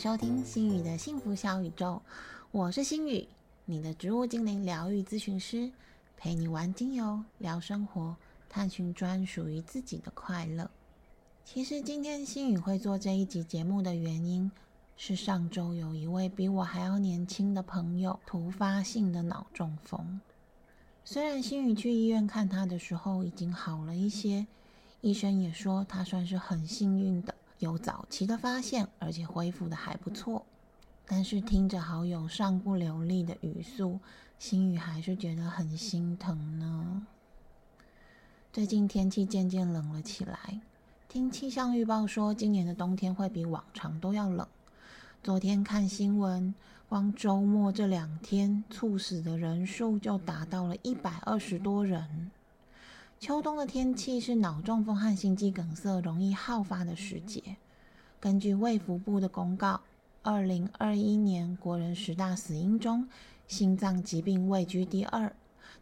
[0.00, 2.00] 收听心语的幸福小宇宙，
[2.52, 3.28] 我是心语，
[3.66, 5.70] 你的植物精灵疗愈咨询师，
[6.16, 8.16] 陪你玩精油，聊生活，
[8.48, 10.70] 探寻专属于自己的快乐。
[11.44, 14.50] 其实今天心语会做这一集节目的原因，
[14.96, 20.18] 是上周有一位比我还要年轻的朋友突发性的脑中风。
[21.04, 24.46] 虽然心语去医院看他的时候已经好了一些，
[25.02, 27.34] 医生也说他算是很幸运的。
[27.60, 30.44] 有早期的发现，而且恢复的还不错，
[31.06, 34.00] 但是听着好友上不流利的语速，
[34.38, 37.06] 心雨还是觉得很心疼呢。
[38.50, 40.60] 最近天气渐渐冷了起来，
[41.06, 44.48] 听气象预报说今年的冬天会比往常都要冷。
[45.22, 46.54] 昨天看新闻，
[46.88, 52.30] 光周末这两天猝死的人数就达到了一百二十多人。
[53.20, 57.58] 秋冬的天气是脑中风和心肌梗塞容易好发的时节。
[58.18, 59.82] 根据卫福部的公告，
[60.22, 63.06] 二零二一年国人十大死因中，
[63.46, 65.30] 心脏疾病位居第二，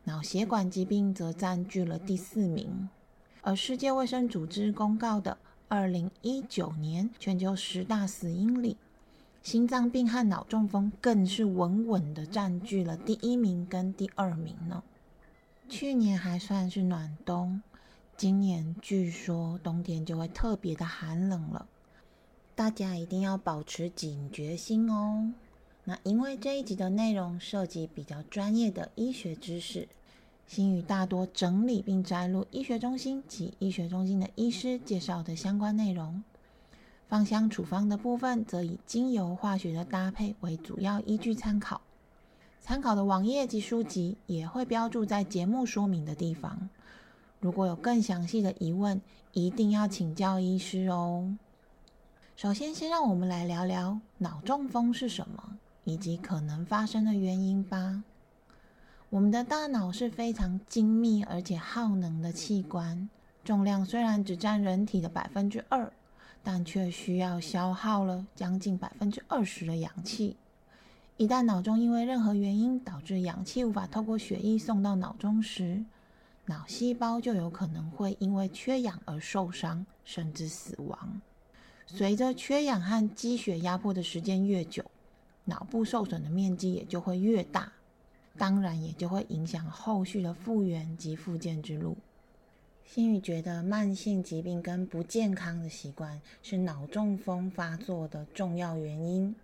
[0.02, 2.88] 脑血管疾病则占据了第四名。
[3.42, 8.76] 而世界卫生组织公告的二零一九年全球十大死因里，
[9.44, 14.82] 心脏病和脑中风更是稳稳的占据了第一名跟第二名呢。
[15.68, 17.62] 去年还算是暖冬，
[18.16, 21.68] 今年据说冬天就会特别的寒冷了，
[22.54, 25.30] 大家一定要保持警觉心哦。
[25.84, 29.86] 那因为这一集的内容涉及比较专业的医学知识，
[30.46, 36.24] 新语大多整理并摘录医学中心及医学中心的医师介绍的相关内容，
[37.08, 41.82] 芳香处方的部分则以精油化学的搭配为主要依据参考。
[42.60, 46.68] 参考的网页及书籍也会标注在节目说明的地方。
[47.40, 49.00] 如果有更详细的疑问，
[49.32, 51.36] 一定要请教医师哦。
[52.36, 58.02] 首先，先让我们来聊聊脑中风是什么，以及可能发生的原因吧。
[59.10, 63.08] 我们的大脑是非常精密而且耗能的器官，
[63.42, 65.90] 重量虽然只占人体的百分之二，
[66.42, 70.36] 但却需要消耗了将近百分之二十的氧气。
[71.18, 75.84] 一旦脑中因为任何原因导致氧气无法透过血液送到脑中时，
[76.46, 81.20] 脑细胞就有可能会因为缺氧而受伤，甚至死亡。
[81.88, 84.84] 随着缺氧和积血压迫的时间越久，
[85.44, 87.72] 脑部受损的面积也就会越大，
[88.36, 91.96] 当然也就会影响后续的复原及复健之路。
[92.84, 99.34] 心宇觉得，慢性疾病跟不健康的习惯是脑中风发作的重要原因。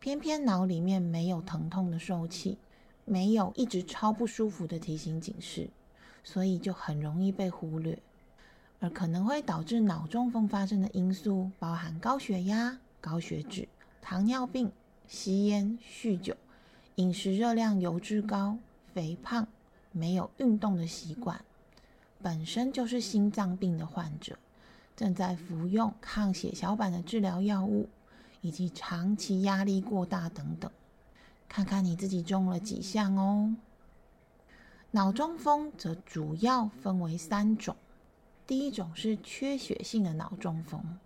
[0.00, 2.56] 偏偏脑里面没有疼痛的受气，
[3.04, 5.68] 没有一直超不舒服的提醒警示，
[6.24, 7.98] 所以就很容易被忽略。
[8.78, 13.68] 而可能会导致脑中风发生的因素，包含高血压、高血脂、
[14.00, 14.72] 糖尿病、
[15.06, 16.34] 吸烟、酗酒、
[16.94, 18.56] 饮食热量、油脂高、
[18.94, 19.46] 肥胖、
[19.92, 21.44] 没有运动的习惯，
[22.22, 24.38] 本身就是心脏病的患者，
[24.96, 27.86] 正在服用抗血小板的治疗药物。
[28.40, 30.70] 以及长期压力过大等等，
[31.48, 33.54] 看看你自己中了几项哦。
[34.92, 37.76] 脑中风则主要分为三种，
[38.46, 40.98] 第一种是缺血性的脑中风，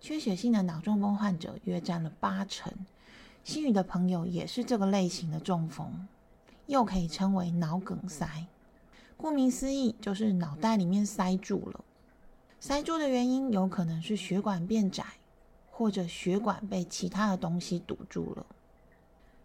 [0.00, 2.72] 缺血性的脑中风患者约占了八成。
[3.44, 6.08] 心宇的朋友也是这个类型的中风，
[6.66, 8.46] 又可以称为脑梗塞。
[9.16, 11.84] 顾名思义，就是脑袋里面塞住了。
[12.58, 15.04] 塞住的原因有可能是血管变窄。
[15.80, 18.44] 或者血管被其他的东西堵住了，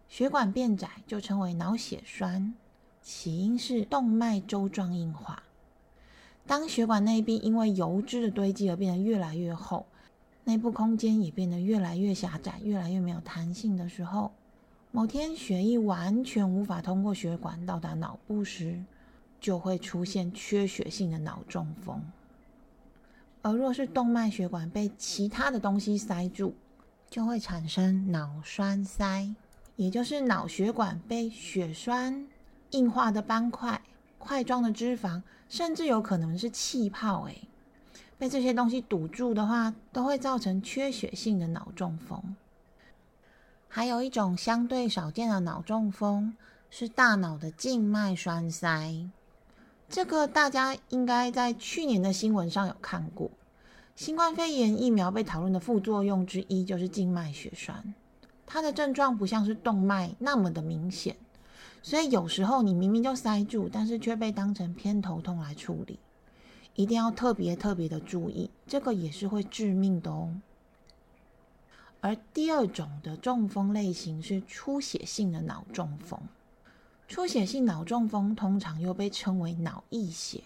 [0.06, 2.52] 血管变窄就称为脑血栓，
[3.00, 5.44] 起因是动脉粥状硬化。
[6.46, 9.86] 当血管内壁因为油脂的堆积而变得越来越厚，
[10.44, 14.30] 内部空间也变得越来越狭窄，越来越没有弹性的时候，
[14.92, 18.84] 某天血液完全无法通过血管到达脑部时，
[19.40, 22.04] 就会出现缺血性的脑中风。
[23.46, 26.52] 而若是动脉血管被其他的东西塞住，
[27.08, 29.32] 就会产生脑栓塞，
[29.76, 32.26] 也就是脑血管被血栓、
[32.70, 33.80] 硬化的斑块、
[34.18, 37.46] 块状的脂肪，甚至有可能是气泡，诶，
[38.18, 42.34] 被这些东西堵住的话，都会造成缺血性的脑中风。
[43.68, 46.36] 还有一种相对少见的脑中风，
[46.68, 49.08] 是大脑的静脉栓塞。
[49.88, 53.30] 这个大家应该在去年的新闻上有看过，
[53.96, 57.94] 新冠肺炎疫苗被讨论的副作用之一就是静脉血栓，
[58.44, 61.16] 它的症状不像是动脉那么的明显，
[61.82, 65.98] 所以有时候你明明就塞住，但是却被当成偏头痛来处理，
[66.74, 70.36] 一定要特别特别的注意，这个也是会致命的哦。
[72.02, 76.20] 而第二种的中风类型是出血性的脑中风。
[77.08, 80.42] 出血性脑中风通常又被称为脑溢血，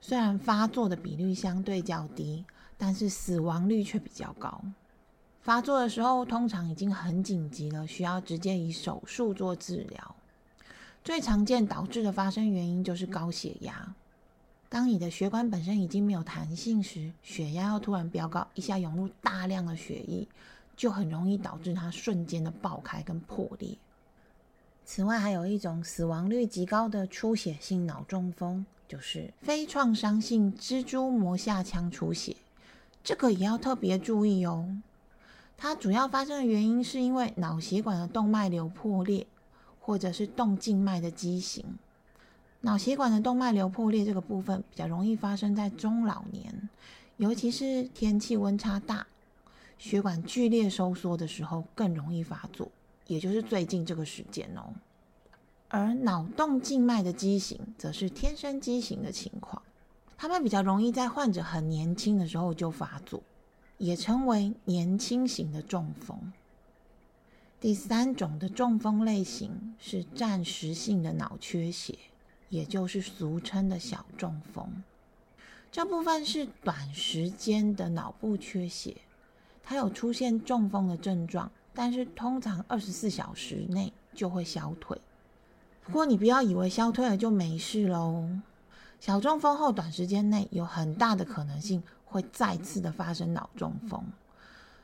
[0.00, 2.44] 虽然发作的比率相对较低，
[2.76, 4.62] 但是死亡率却比较高。
[5.40, 10.16] 发作的时候通常已经很紧急了，需要直接以手术做治疗。
[11.04, 13.94] 最常见导致的发生原因就是高血压。
[14.68, 20.26] 当你的血管本身已经没有弹性时，血压要突然飙高，一下涌入大量的血液，
[20.76, 23.78] 就很容易导致它瞬间的爆开跟破裂。
[24.84, 32.34] 此外，还有一种死亡率极高的出血性脑中风，就是非创伤性蜘蛛膜下腔出血。
[33.06, 34.82] 这个也要特别注意哦。
[35.56, 39.28] 它主要发生的原因是因为脑血管的动脉瘤破裂，
[39.78, 41.64] 或者是动静脉的畸形。
[42.62, 46.68] 脑血管的动脉瘤破裂这个部分比较容易发生在中老年，
[47.16, 49.06] 尤其是天气温差大、
[49.78, 52.68] 血管剧烈收缩的时候更容易发作。
[53.06, 54.74] 也就是最近这个时间哦，
[55.68, 59.62] 而脑动静脉的畸形则是天生畸形的情况，
[60.16, 63.22] 他们比较容易在患者很年轻的时候就发作，
[63.78, 66.32] 也称为年轻型的中风。
[67.60, 71.98] 第三种的中风类型是暂时性的脑缺血，
[72.48, 74.82] 也就是俗称的小中风。
[75.72, 78.96] 这部分是短时间的脑部缺血，
[79.62, 81.50] 它有出现中风的症状。
[81.78, 84.98] 但是通常二十四小时内就会消退。
[85.84, 88.26] 不过你不要以为消退了就没事喽。
[89.06, 94.04] 小中风后短时间内有很大的可能性会再次的发生脑中风，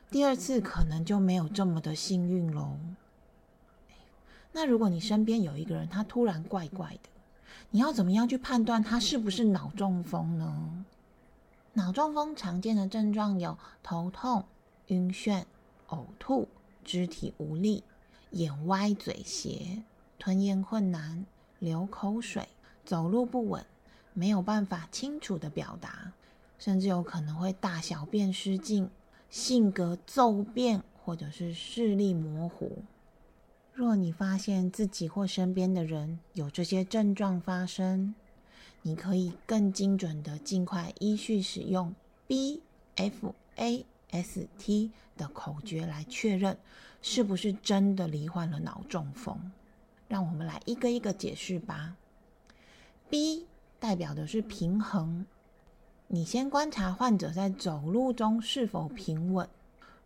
[0.09, 2.77] 第二次可能就没有这么的幸运喽。
[4.53, 7.09] 那如果你身边有一个人他突然怪怪的，
[7.71, 10.85] 你要怎么样去判断他是不是脑中风呢？
[11.73, 14.45] 脑中风常见的症状有头痛、
[14.87, 15.43] 晕眩、
[15.89, 16.47] 呕吐。
[16.85, 17.83] 肢体无力、
[18.31, 19.83] 眼歪嘴斜、
[20.17, 21.25] 吞咽困难、
[21.59, 22.47] 流口水、
[22.85, 23.65] 走路不稳、
[24.13, 26.13] 没有办法清楚的表达，
[26.57, 28.89] 甚至有可能会大小便失禁、
[29.29, 32.83] 性格骤变或者是视力模糊。
[33.73, 38.13] 若你发现自己或身边的人有这些症状发生，
[38.81, 41.93] 你可以更精准的尽快依序使用
[42.27, 42.61] B
[42.95, 43.85] F A。
[44.15, 46.55] S T 的口诀来确认
[47.01, 49.51] 是不是真的罹患了脑中风。
[50.07, 51.95] 让我们来一个一个解释吧。
[53.09, 53.47] B
[53.83, 55.25] 代表的是平衡，
[56.07, 59.45] 你先观察患者在走路中是否平稳，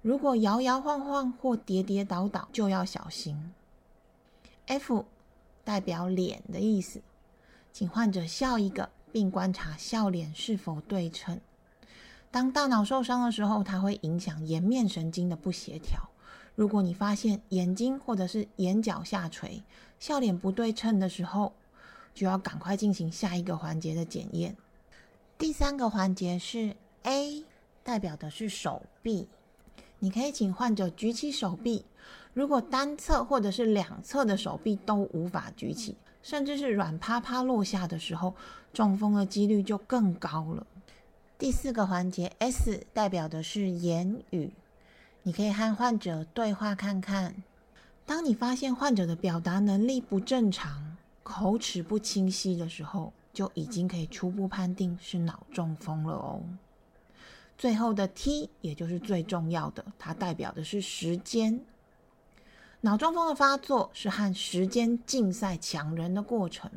[0.02, 3.54] 如果摇摇晃晃或跌跌倒倒，就要小心。
[4.66, 5.06] F
[5.64, 7.04] 代表脸的意思，
[7.72, 11.40] 请患者笑一个，并观察笑脸是否对称。
[12.32, 16.10] 当大脑受伤的时候，它会影响颜面神经的不协调。
[16.56, 19.62] 如果你发现眼睛或者是眼角下垂、
[20.00, 21.54] 笑脸不对称的时候，
[22.18, 24.58] 就要赶快进行下一个环节的检验。
[25.38, 27.46] 第三个环节是 A，
[27.84, 29.28] 代表的是手臂。
[30.00, 31.86] 你可以请患者举起手臂，
[32.34, 38.34] 如果单侧或者是两侧的手臂都无法举起，甚至是软趴趴落下的时候，
[38.74, 40.66] 中风的几率就更高了。
[41.38, 44.52] 第四个环节 S 代表的是言语，
[45.22, 47.36] 你可以和患者对话看看。
[48.08, 50.97] 当你发现患者的表达能力不正常、
[51.28, 56.42] 口齿不清晰的时候，就已经可以初步判定是脑中风了哦。
[57.58, 61.60] 最后的 T 也就是最重要的，它代表的是时间。
[62.80, 66.72] 脑中风的发作是和时间竞赛抢人的过程。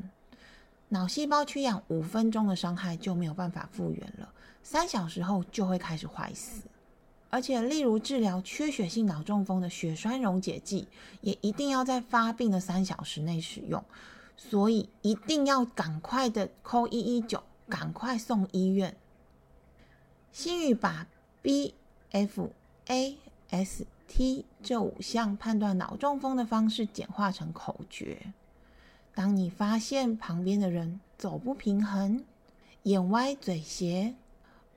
[0.89, 4.29] 脑细胞缺氧五分钟的伤害就没有办法复原了。
[4.65, 6.63] 三小时后就会开始坏死，
[7.31, 10.89] 而且例如治疗缺血性脑中风的血栓溶解剂，
[11.21, 13.83] 也一定要在发病的三小时内使用，
[14.43, 18.97] 所以一定要赶快的 call 一一九，赶快送医院。
[20.33, 21.07] 新宇把
[21.43, 21.75] B、
[22.11, 22.51] F、
[22.87, 23.19] A、
[23.51, 28.33] S、T 这五项判断脑中风的方式简化成口诀。
[29.15, 32.25] 当你发现旁边的人走不平衡、
[32.85, 34.15] 眼歪嘴斜，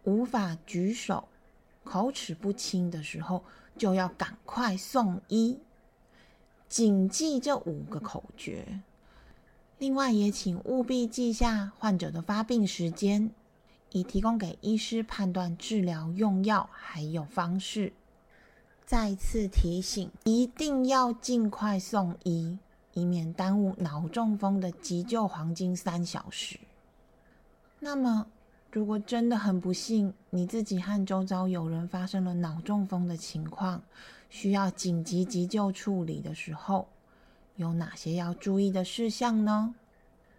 [0.03, 1.29] 无法举手、
[1.86, 3.46] 口齿不清的时候，
[3.77, 5.58] 就要赶快送医。
[6.67, 8.82] 谨记这五个口诀。
[9.83, 13.31] 另外，也请务必记下患者的发病时间，
[13.91, 17.91] 以提供给医师判断治疗用药还有方式。
[18.85, 22.57] 再次提醒，一定要尽快送医，
[22.93, 26.57] 以免耽误脑中风的急救黄金三小时。
[27.81, 28.27] 那么。
[28.71, 33.83] 如果真的很不幸，你自己和周遭有人发生了脑中风的情况，
[34.31, 36.87] 需要紧急急救处理的时候，
[37.55, 39.75] 有哪些要注意的事项呢？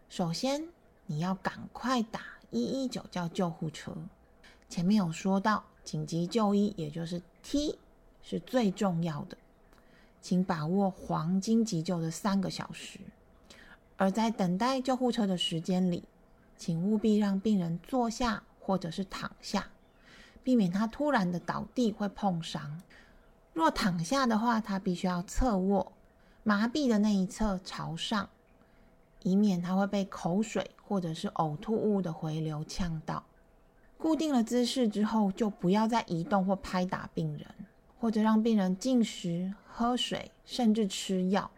[0.08, 0.68] 首先，
[1.06, 3.92] 你要赶快打一一九叫救护车。
[4.68, 7.78] 前面有说到，紧急就医也就是 T
[8.22, 9.36] 是最重要的，
[10.20, 12.98] 请把握黄金急救的三个小时。
[13.96, 16.02] 而在等待救护车的时间里，
[16.56, 19.68] 请务必让病人坐下或者是躺下，
[20.42, 22.82] 避免他突然的倒地会碰伤。
[23.52, 25.92] 若躺下的话，他必须要侧卧，
[26.44, 28.28] 麻痹的那一侧朝上，
[29.22, 33.24] 以免他会被口水或者是呕吐物的回流呛到。
[33.96, 37.46] 固定了姿势之后，就不要再移动或拍打病人，
[37.98, 41.50] 或者让病人进食、喝水，甚至吃药。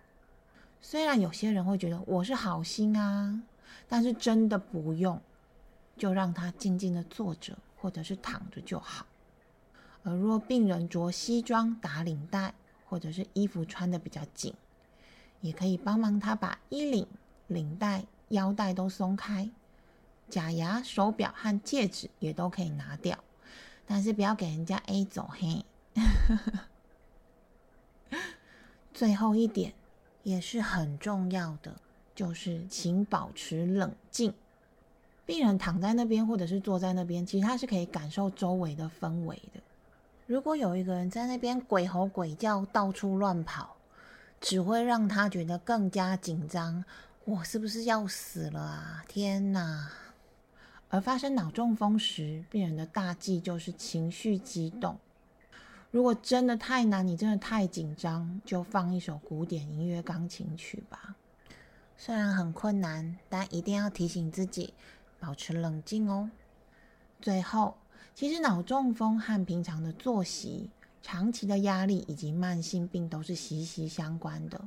[0.81, 3.43] 虽然有些人会觉得我是好心啊，
[3.89, 5.21] 但是真的不用，
[5.97, 9.05] 就让他静静的坐着或者是躺着就好。
[10.05, 12.55] 而若病人着西装打领带，
[12.89, 14.55] 或者是衣服穿的比较紧，
[15.47, 17.07] 也可以帮忙他把衣领、
[17.47, 19.49] 领带、腰带都松开，
[20.29, 23.19] 假牙、手表和戒指也都可以拿掉，
[23.87, 25.65] 但是不要给人家 A 走嘿。
[28.93, 29.73] 最后一点。
[30.27, 31.73] 也是很重要的，
[32.13, 34.35] 就是请保持冷静。
[35.25, 39.61] 病人躺在那边或者是坐在那边，其实他是可以感受周围的氛围的。
[40.27, 43.76] 如果有一个人在那边鬼吼鬼叫、到处乱跑，
[44.41, 46.85] 只会让他觉得更加紧张。
[47.25, 49.05] 我是不是要死了啊？
[49.09, 49.91] 天哪！
[50.89, 54.99] 而发生脑中风时，病人的大忌就是情绪激动。
[55.91, 61.17] 如果真的太难，你真的太紧张，就放一首古典音乐钢琴曲吧。
[61.97, 64.75] 虽然很困难，但一定要提醒自己
[65.19, 66.31] 保持冷静哦。
[67.21, 67.79] 最后，
[68.15, 70.71] 其实脑中风和平常的作息、
[71.07, 74.61] 长期的压力以及慢性病都是息息相关的。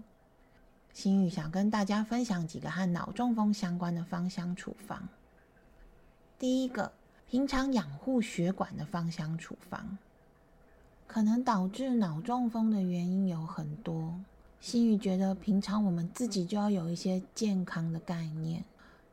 [0.93, 5.05] 心宇想跟大家分享几个和脑中风相关的芳香处方。
[6.39, 6.93] 第一个，
[7.29, 9.97] 平常养护血管的芳香处方。
[11.07, 14.17] 可能导致脑中风的原因有很多，
[14.61, 18.63] 心宇觉得平常我们自己就要有一些健康的概念，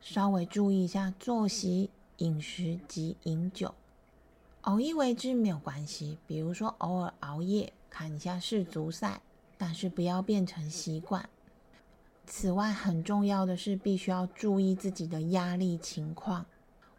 [0.01, 3.75] 稍微注意一下作息、饮食及饮酒，
[4.67, 6.19] 偶一为之没有关系。
[6.27, 9.21] 比如说偶尔熬夜看一下世足赛，
[9.57, 11.29] 但是不要变成习惯。
[12.27, 16.45] 此外，很重要的是必须要注意自己的压力情况，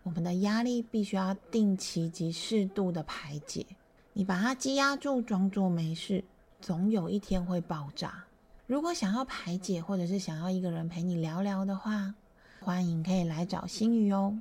[0.04, 3.66] 我们的压力必须要定期及适度的排解。
[4.14, 6.24] 你把它积压住，装作没事，
[6.62, 8.24] 总有一天会爆炸。
[8.66, 12.16] 如果想要排解，或者是想要一个人陪你聊聊的话，
[12.62, 14.40] 欢迎可以来找星宇哦。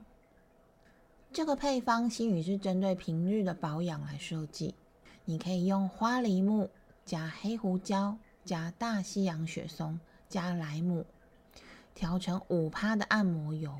[1.36, 4.74] 这个配方，星宇是针对平日的保养来设计。
[5.26, 6.70] 你可以用花梨木
[7.04, 10.00] 加黑胡椒加大西洋雪松
[10.30, 11.04] 加莱姆，
[11.94, 13.78] 调成五趴的按摩油。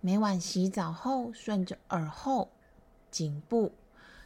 [0.00, 2.48] 每晚洗澡后，顺着耳后、
[3.10, 3.70] 颈部。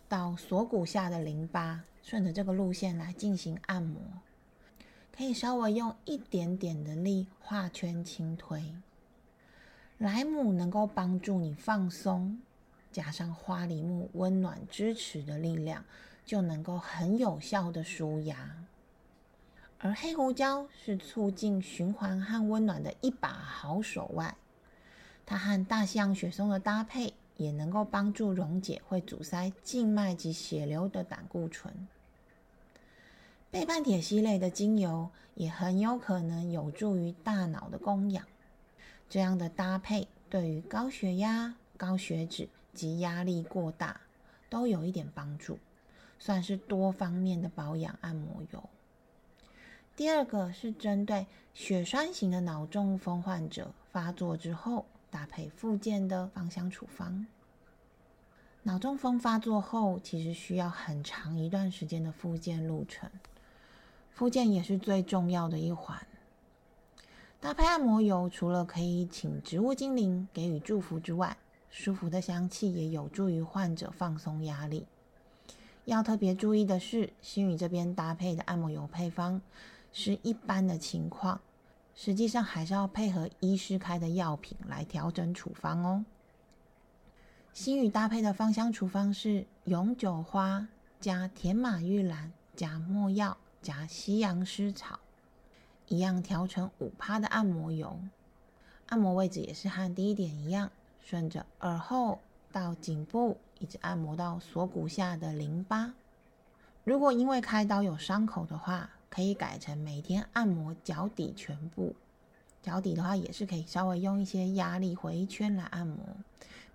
[0.08, 4.00] 到锁骨下的淋巴，顺着这个路线来进行按摩，
[5.10, 8.72] 可以稍微用一点点的力画圈轻推。
[9.98, 12.40] 莱姆能够帮助你放松，
[12.90, 15.84] 加上花梨木温暖支持的力量，
[16.24, 18.64] 就能够很有效的舒压。
[19.78, 24.34] 而黑胡椒是促进循环和温暖的一把好手腕，
[25.26, 27.14] 它和大西洋雪松的搭配。
[27.38, 31.72] 也能够帮助溶解会阻塞静脉及血流的胆固醇。
[33.48, 38.26] 倍半铁烯类的精油也很有可能有助于大脑的供氧。
[39.08, 44.00] 这样的搭配对于高血压、高血脂及压力过大
[44.48, 45.58] 都有一点帮助，
[46.18, 48.68] 算是多方面的保养按摩油。
[49.96, 54.84] 第二个是针对血栓型的脑中风患者发作之后。
[55.10, 57.26] 搭配附件的芳香处方。
[58.64, 63.10] 脑中风发作后，其实需要很长一段时间的复健路程，
[64.10, 66.06] 复健也是最重要的一环。
[67.40, 71.36] 搭配按摩油，除了可以请植物精灵给予祝福之外，
[71.70, 74.86] 舒服的香气也有助于患者放松压力。
[75.84, 79.40] 要特别注意的是，心宇这边搭配的按摩油配方
[79.92, 81.40] 是一般的情况。
[81.94, 86.04] 实际上还是要配合医师开的药品来调整处方哦。
[87.52, 90.68] 新宇搭配的芳香处方是永久花
[91.00, 95.00] 加甜马玉兰加没药加西洋蓍草，
[95.88, 97.98] 一样调成五趴的按摩油。
[98.86, 105.94] 按摩位置也是和第一点一样，顺着耳后到颈部，一直按摩到锁骨下的淋巴。
[106.84, 111.94] 如果因为开刀有伤口的话，可以改成每天按摩脚底全部。
[112.62, 115.98] 脚底的话，也是可以稍微用一些压力回圈来按摩，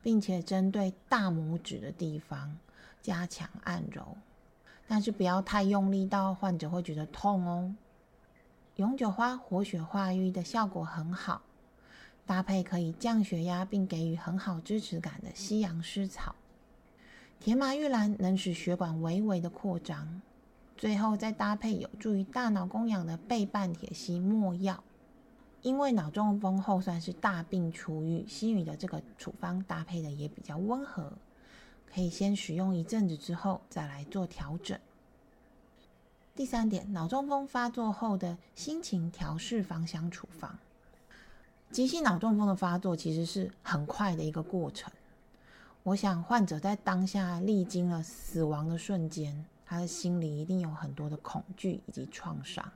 [0.01, 2.57] 并且针对大拇指的地方
[3.01, 4.17] 加强按揉，
[4.87, 7.75] 但是不要太用力到患者会觉得痛哦。
[8.77, 11.43] 永久花活血化瘀的效果很好，
[12.25, 16.33] 搭配可以降血压并给予很好支持感的西洋湿草。
[17.39, 20.23] 甜麻玉兰能使血管微微的扩张，
[20.75, 24.83] 最后再搭配有助于大脑供氧的倍半铁西末药。
[25.61, 31.13] 因为脑中风后算是大病初愈，西语的这个处方搭配的也比较温和，
[31.85, 34.79] 可以先使用一阵子之后再来做调整。
[36.35, 40.57] 第三点，脑中风发作后的心情调试芳香处方。
[41.69, 44.91] 急性脑中风的发作其实是很快的一个过程，
[45.83, 52.67] 我想患者在当下历经了死亡的瞬间，他的心里一定有很多的恐惧以及创伤。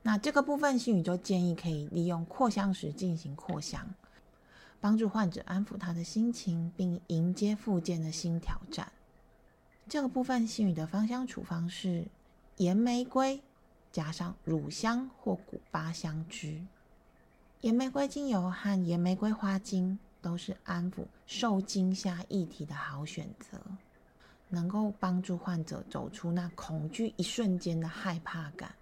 [0.00, 3.86] 那这个部分，新宇就建议可以利用扩香石进行扩香，
[4.80, 8.90] 帮助患者安抚他的心情，并迎接复健的新挑战。
[9.88, 12.06] 这个部分，新宇的芳香处方是
[12.56, 13.42] 岩玫瑰
[13.92, 16.64] 加上乳香或古巴香脂。
[17.60, 23.60] 岩玫瑰精油和岩玫瑰花精都是安抚受惊吓议题的好选择，
[24.48, 28.74] 能够帮助患者走出那恐惧一瞬间的害怕感。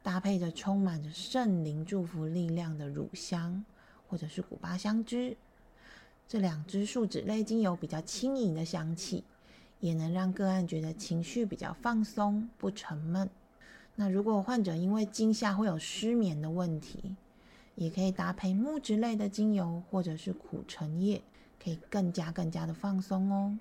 [0.00, 3.64] 搭配着充满着圣灵祝福力量的乳香，
[4.06, 5.36] 或者是古巴香脂，
[6.28, 9.24] 这两支树脂类精油比较轻盈的香气，
[9.80, 13.28] 也能让个案觉得情绪比较放松，不沉闷。
[13.94, 17.16] 那如果患者因为惊吓会有失眠的问题，
[17.74, 21.22] 也可以搭配木质类的精油或者是苦橙叶，
[21.62, 23.58] 可以更加更加的放松哦。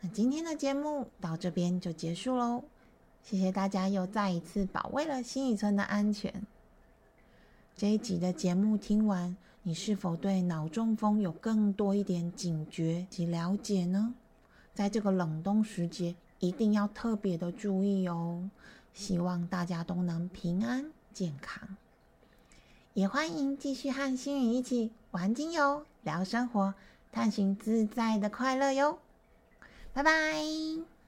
[0.00, 2.64] 那今天的节目到这边就结束喽。
[3.22, 6.32] 谢谢大家又再一次保卫了新宇村的安全。
[7.76, 14.14] 这一集的节目听完，你是否对脑中风有更多一点警觉及了解呢？
[14.74, 18.50] 在这个冷冻时节，一定要特别的注意哦。
[18.92, 21.76] 希望大家都能平安健康，
[22.94, 26.74] 也欢迎继续和星宇一起玩精油、聊生活、
[27.12, 28.98] 探寻自在的快乐哟。
[29.92, 30.99] 拜拜。